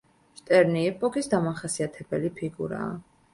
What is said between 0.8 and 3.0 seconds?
ეპოქის დამახასიათებელი ფიგურაა.